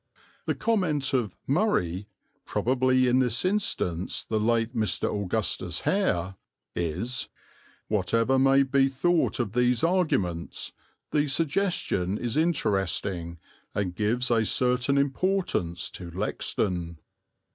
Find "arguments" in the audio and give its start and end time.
9.83-10.71